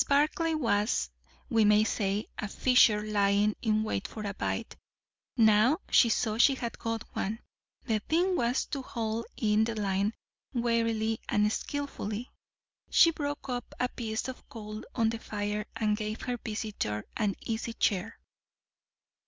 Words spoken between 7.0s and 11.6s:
one; the thing was to haul in the line warily and